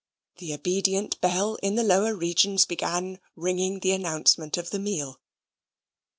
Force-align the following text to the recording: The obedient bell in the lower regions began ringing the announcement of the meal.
The 0.39 0.51
obedient 0.55 1.21
bell 1.21 1.59
in 1.61 1.75
the 1.75 1.83
lower 1.83 2.15
regions 2.15 2.65
began 2.65 3.19
ringing 3.35 3.81
the 3.81 3.91
announcement 3.91 4.57
of 4.57 4.71
the 4.71 4.79
meal. 4.79 5.21